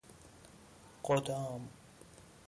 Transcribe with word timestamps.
قدام 1.03 1.61